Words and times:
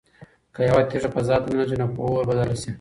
که 0.53 0.61
یوه 0.67 0.81
تیږه 0.89 1.09
فضا 1.15 1.35
ته 1.43 1.47
ننوځي 1.49 1.75
نو 1.81 1.87
په 1.95 2.01
اور 2.07 2.23
بدله 2.29 2.55
شي. 2.61 2.69